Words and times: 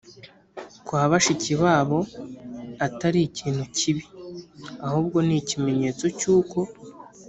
kwa 0.85 1.01
bashiki 1.11 1.51
babo 1.63 1.99
atari 2.85 3.19
ikintu 3.29 3.63
kibi. 3.77 4.03
Ahubwo 4.87 5.17
ni 5.27 5.35
ikimenyetso 5.41 6.05
cy’uko 6.19 6.59